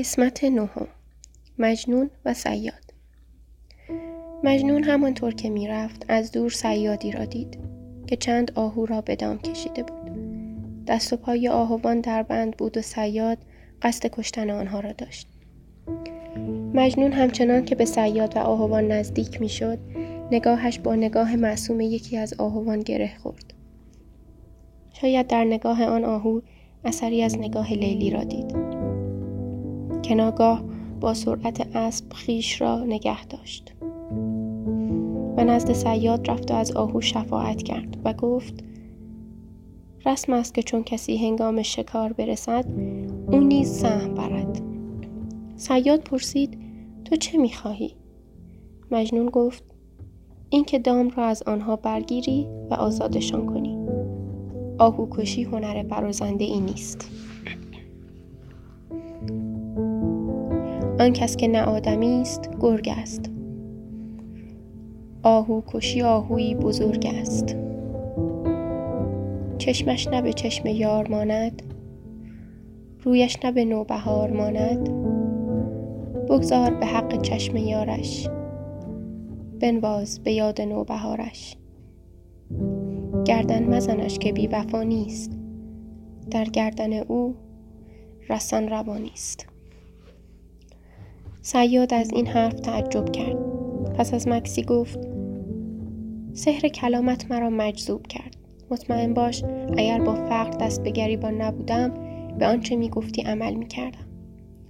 [0.00, 0.88] قسمت نهم.
[1.58, 2.94] مجنون و سیاد.
[4.44, 7.58] مجنون همانطور که می‌رفت از دور سیادی را دید
[8.06, 10.10] که چند آهو را به دام کشیده بود.
[10.86, 13.38] دست و پای آهوان در بند بود و سیاد
[13.82, 15.28] قصد کشتن آنها را داشت.
[16.74, 19.78] مجنون همچنان که به سیاد و آهوان نزدیک می‌شد
[20.30, 23.54] نگاهش با نگاه معصوم یکی از آهوان گره خورد.
[24.92, 26.40] شاید در نگاه آن آهو
[26.84, 28.79] اثری از نگاه لیلی را دید.
[30.02, 30.62] که ناگاه
[31.00, 33.74] با سرعت اسب خیش را نگه داشت.
[35.36, 38.64] و نزد سیاد رفت و از آهو شفاعت کرد و گفت
[40.06, 42.64] رسم است که چون کسی هنگام شکار برسد
[43.32, 44.62] او نیز سهم برد.
[45.56, 46.58] سیاد پرسید
[47.04, 47.94] تو چه می‌خواهی؟
[48.90, 49.64] مجنون گفت
[50.50, 53.78] اینکه دام را از آنها برگیری و آزادشان کنی.
[54.78, 57.10] آهو کشی هنر برازنده ای نیست.
[61.00, 63.30] آن کس که نه آدمی است گرگ است.
[65.22, 67.56] آهو کشی آهویی بزرگ است.
[69.58, 71.62] چشمش نه به چشم یار ماند
[73.02, 74.88] رویش نه به نوبهار ماند.
[76.28, 78.28] بگذار به حق چشم یارش
[79.60, 81.56] بنواز به یاد نوبهارش.
[83.24, 85.32] گردن مزنش که بی وفا نیست
[86.30, 87.34] در گردن او
[88.28, 89.46] رسن روانی است.
[91.42, 93.36] سیاد از این حرف تعجب کرد
[93.94, 94.98] پس از مکسی گفت
[96.32, 98.36] سحر کلامت مرا مجذوب کرد
[98.70, 99.44] مطمئن باش
[99.76, 101.94] اگر با فقر دست به گریبان نبودم
[102.38, 104.06] به آنچه می گفتی عمل می کردم.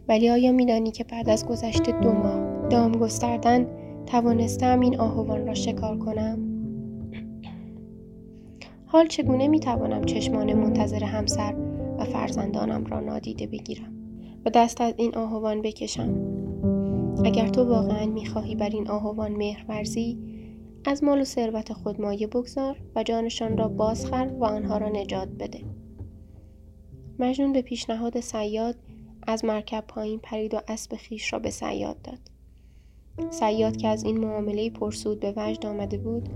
[0.09, 3.67] ولی آیا میدانی که بعد از گذشت دو ماه دام گستردن
[4.07, 6.39] توانستم این آهوان را شکار کنم؟
[8.87, 11.55] حال چگونه می توانم چشمان منتظر همسر
[11.99, 13.93] و فرزندانم را نادیده بگیرم
[14.45, 16.40] و دست از این آهوان بکشم
[17.25, 20.19] اگر تو واقعا می‌خواهی بر این آهوان مهر ورزی
[20.85, 25.29] از مال و ثروت خود مایه بگذار و جانشان را بازخر و آنها را نجات
[25.29, 25.61] بده.
[27.19, 28.77] مجنون به پیشنهاد سیاد
[29.27, 32.19] از مرکب پایین پرید و اسب خیش را به سیاد داد.
[33.31, 36.29] سیاد که از این معامله پرسود به وجد آمده بود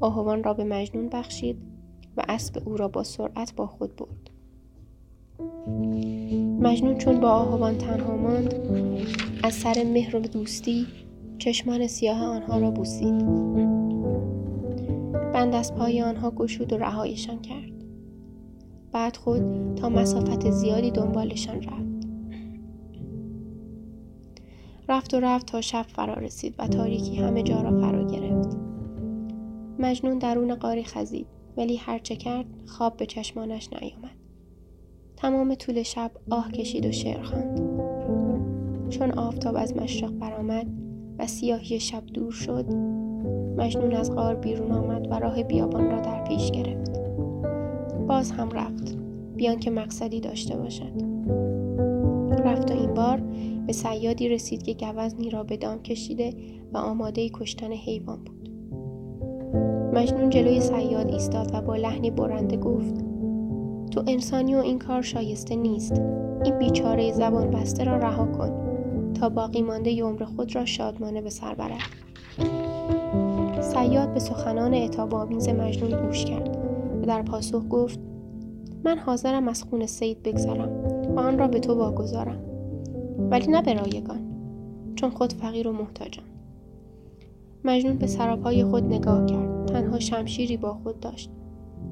[0.00, 1.58] آهوان را به مجنون بخشید
[2.16, 4.30] و اسب او را با سرعت با خود برد.
[6.60, 8.54] مجنون چون با آهوان تنها ماند
[9.42, 10.86] از سر مهر و دوستی
[11.38, 13.18] چشمان سیاه آنها را بوسید.
[15.32, 17.72] بند از پای آنها گشود و رهایشان کرد.
[18.92, 22.06] بعد خود تا مسافت زیادی دنبالشان رفت.
[24.88, 28.56] رفت و رفت تا شب فرا رسید و تاریکی همه جا را فرا گرفت.
[29.78, 31.26] مجنون درون قاری خزید
[31.56, 34.15] ولی هرچه کرد خواب به چشمانش نیامد.
[35.16, 37.60] تمام طول شب آه کشید و شعر خواند.
[38.90, 40.66] چون آفتاب از مشرق برآمد
[41.18, 42.74] و سیاهی شب دور شد
[43.56, 47.00] مجنون از غار بیرون آمد و راه بیابان را در پیش گرفت.
[48.08, 48.96] باز هم رفت
[49.36, 50.92] بیان که مقصدی داشته باشد.
[52.44, 53.22] رفت و این بار
[53.66, 56.34] به سیادی رسید که گوزنی را به دام کشیده
[56.72, 58.50] و آماده کشتن حیوان بود.
[59.94, 63.15] مجنون جلوی سیاد ایستاد و با لحنی برنده گفت
[63.96, 66.02] تو انسانی و این کار شایسته نیست.
[66.44, 68.52] این بیچاره زبان بسته را رها کن
[69.14, 71.80] تا باقی مانده عمر خود را شادمانه به سر برد.
[73.60, 76.58] سیاد به سخنان اعتاب آمیز مجنون گوش کرد
[77.02, 78.00] و در پاسخ گفت
[78.84, 80.70] من حاضرم از خون سید بگذرم
[81.16, 82.40] و آن را به تو واگذارم
[83.30, 84.20] ولی نه به رایگان
[84.94, 86.22] چون خود فقیر و محتاجم.
[87.64, 91.30] مجنون به سراپای خود نگاه کرد تنها شمشیری با خود داشت.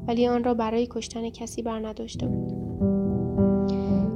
[0.08, 2.64] ولی آن را برای کشتن کسی بر نداشته بود.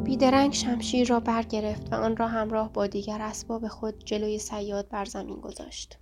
[0.04, 5.04] بیدرنگ شمشیر را برگرفت و آن را همراه با دیگر اسباب خود جلوی سیاد بر
[5.04, 5.98] زمین گذاشت.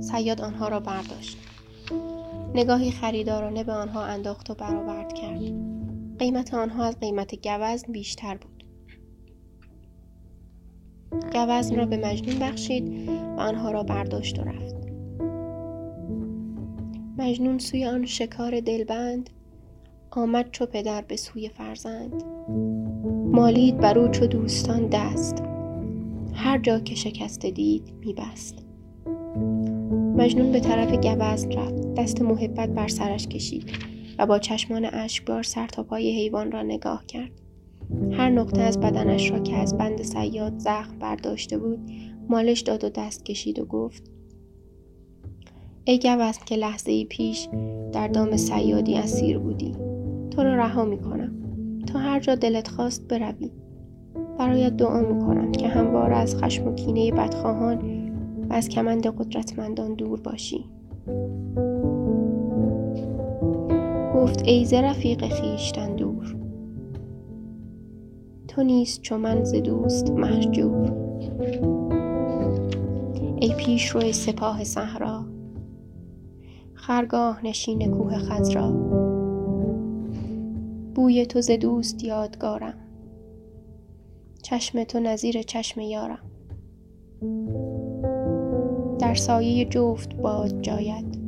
[0.00, 1.38] سیاد آنها را برداشت.
[2.54, 5.40] نگاهی خریدارانه به آنها انداخت و برآورد کرد.
[6.18, 8.64] قیمت آنها از قیمت گوزن بیشتر بود.
[11.32, 14.93] گوزن را به مجنون بخشید و آنها را برداشت و رفت.
[17.18, 19.30] مجنون سوی آن شکار دلبند
[20.10, 22.24] آمد چو پدر به سوی فرزند.
[23.32, 25.42] مالید بر او چو دوستان دست
[26.34, 28.64] هر جا که شکسته دید میبست.
[30.16, 33.70] مجنون به طرف گوزن رفت دست محبت بر سرش کشید
[34.18, 37.32] و با چشمان اشکبار سر تا پای حیوان را نگاه کرد.
[38.12, 41.78] هر نقطه از بدنش را که از بند سیاد زخم برداشته بود
[42.28, 44.13] مالش داد و دست کشید و گفت
[45.86, 47.48] ای گوست که لحظه ای پیش
[47.92, 49.72] در دام سیادی اسیر بودی.
[50.30, 51.32] تو رو رها می کنم
[51.86, 53.50] تا هر جا دلت خواست بروی.
[54.38, 57.78] برایت دعا می کنم که همواره از خشم و کینه بدخواهان
[58.48, 60.64] و از کمند قدرتمندان دور باشی.
[64.14, 66.36] گفت ای ز رفیق خویشتن دور.
[68.48, 70.92] تو نیست چو من ز دوست مهجور
[73.40, 75.23] ای پیشرو سپاه صحرا
[76.86, 78.70] خرگاه نشین کوه خضرا
[80.94, 82.74] بوی تو ز دوست یادگارم.
[84.42, 86.18] چشم تو نظیر چشم یارم.
[88.98, 91.20] در سایه جفت باد جاید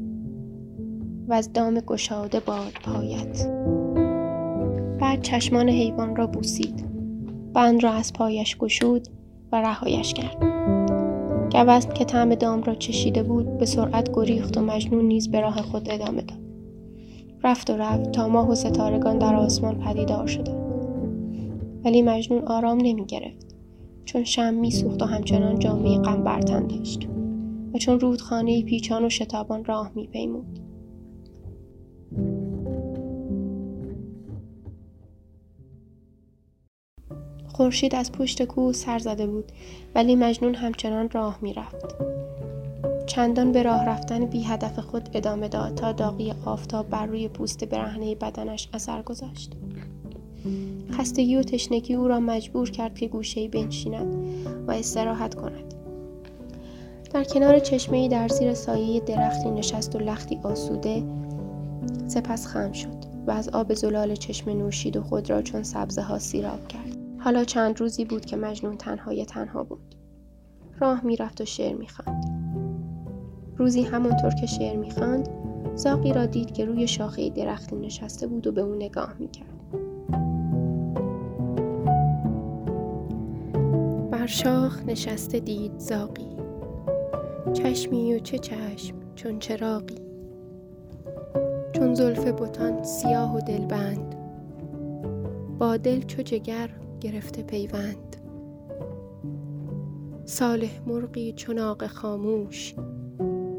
[1.28, 3.46] و از دام گشاده باد پایت
[5.00, 6.84] بعد چشمان حیوان را بوسید.
[7.52, 9.08] بند را از پایش گشود
[9.52, 10.36] و رهایش کرد.
[11.64, 15.62] گوست که طعم دام را چشیده بود به سرعت گریخت و مجنون نیز به راه
[15.62, 16.38] خود ادامه داد
[17.44, 20.66] رفت و رفت تا ماه و ستارگان در آسمان پدیدار شدند
[21.84, 23.56] ولی مجنون آرام نمی گرفت
[24.04, 27.08] چون شم می سوخت و همچنان جامعه غم برتن داشت
[27.74, 30.65] و چون رودخانه پیچان و شتابان راه می پیمود.
[37.56, 39.52] خورشید از پشت کوه سر زده بود
[39.94, 41.96] ولی مجنون همچنان راه می رفت.
[43.06, 47.64] چندان به راه رفتن بی هدف خود ادامه داد تا داغی آفتاب بر روی پوست
[47.64, 49.52] برهنه بدنش اثر گذاشت.
[50.90, 54.14] خستگی و تشنگی او را مجبور کرد که گوشه بنشیند
[54.66, 55.74] و استراحت کند.
[57.12, 61.02] در کنار چشمه در زیر سایه درختی نشست و لختی آسوده
[62.06, 66.18] سپس خم شد و از آب زلال چشمه نوشید و خود را چون سبزه ها
[66.18, 66.95] سیراب کرد.
[67.26, 69.94] حالا چند روزی بود که مجنون تنهای تنها بود.
[70.78, 72.24] راه می‌رفت و شعر می‌خواند.
[73.56, 75.28] روزی همانطور که شعر می‌خواند
[75.74, 79.70] زاقی را دید که روی شاخه درختی نشسته بود و به او نگاه می‌کرد.
[84.10, 86.36] بر شاخ نشسته دید زاقی
[87.52, 89.98] چشمی و چه چشم چون چراقی
[91.72, 94.14] چون زلف بتان سیاه و دلبند
[95.58, 96.70] با دل چو جگر
[97.00, 98.16] گرفته پیوند
[100.24, 102.74] صالح مرغی چون خاموش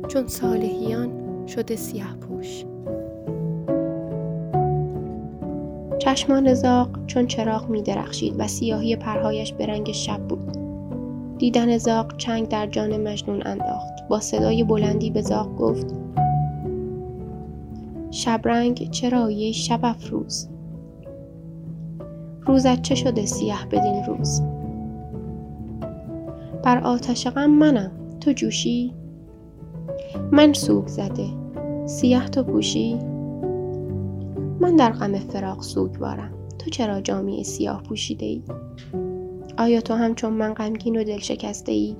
[0.08, 1.12] چون صالحیان
[1.48, 2.66] شده سیاه پوش
[6.08, 10.58] چشمان زاق چون چراغ می درخشید و سیاهی پرهایش به رنگ شب بود.
[11.38, 14.08] دیدن زاق چنگ در جان مجنون انداخت.
[14.10, 15.94] با صدای بلندی به زاق گفت
[18.12, 20.48] شبرنگ چرا یه شب افروز
[22.48, 24.42] روزت چه شده سیاه بدین روز.
[26.64, 27.92] بر آتش غم منم
[28.22, 28.94] تو جوشی؟
[30.32, 31.28] من سوگ زده
[31.86, 33.00] سیاه تو پوشی؟
[34.60, 38.42] من در غم فراق سوگوارم تو چرا جامعه سیاه پوشیده ای؟
[39.58, 41.96] آیا تو هم چون من غمگین و دل شکسته ای؟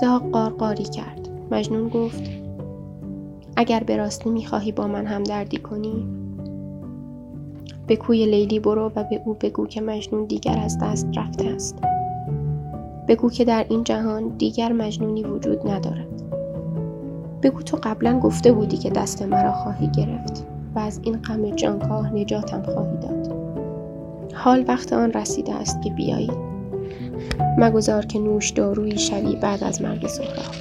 [0.00, 1.28] زاق قارقاری کرد.
[1.50, 2.30] مجنون گفت
[3.56, 6.21] اگر به راستی می‌خواهی با من هم دردی کنی؟
[7.86, 11.78] به کوی لیلی برو و به او بگو که مجنون دیگر از دست رفته است.
[13.08, 16.22] بگو که در این جهان دیگر مجنونی وجود ندارد.
[17.42, 22.14] بگو تو قبلا گفته بودی که دست مرا خواهی گرفت و از این غم جانکاه
[22.14, 23.36] نجاتم خواهی داد.
[24.34, 26.30] حال وقت آن رسیده است که بیایی.
[27.58, 30.54] مگذار که نوش دارویی شوی بعد از مرگ سهراب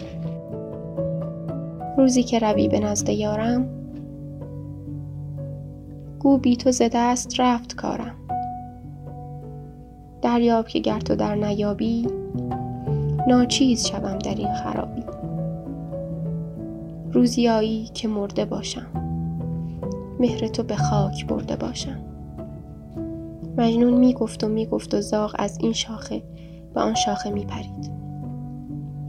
[1.97, 3.80] روزی که روی به نزد یارم
[6.21, 8.15] گو بی تو زده است رفت کارم.
[10.21, 12.07] دریاب که گر تو در نیابی
[13.27, 15.03] ناچیز شوم در این خرابی.
[17.11, 18.85] روزیایی که مرده باشم
[20.19, 21.97] مهر تو به خاک برده باشم.
[23.57, 26.23] مجنون می‌گفت و می‌گفت و زاغ از این شاخه
[26.73, 27.91] به آن شاخه میپرید.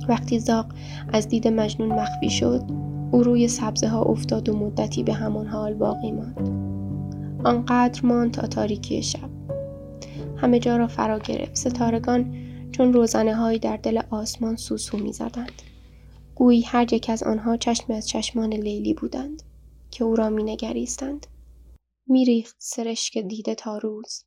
[0.09, 0.67] وقتی زاغ
[1.13, 2.63] از دید مجنون مخفی شد
[3.11, 6.72] او روی سبزه ها افتاد و مدتی به همان حال باقی ماند.
[7.45, 9.31] آنقدر ماند تا تاریکی شب
[10.37, 12.35] همه جا را فرا گرفت ستارگان
[12.73, 15.63] چون روزنه هایی در دل آسمان سوسو می‌زدند
[16.35, 19.43] گویی هر یک از آنها چشمی از چشمان لیلی بودند
[19.91, 21.27] که او را می نگریستند.
[22.07, 24.25] می ریخت سرشک دیده تا روز.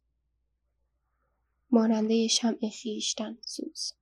[1.72, 3.94] ماننده شمع خیشتن سوز.